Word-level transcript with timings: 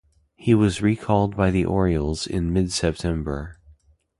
He 0.35 0.55
was 0.55 0.81
recalled 0.81 1.35
by 1.37 1.51
the 1.51 1.63
Orioles 1.63 2.25
in 2.25 2.51
mid-September. 2.51 3.59